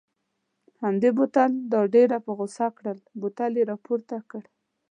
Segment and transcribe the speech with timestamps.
[0.83, 4.43] همدې بوتل دا ډېره په غوسه کړل، بوتل یې را پورته کړ.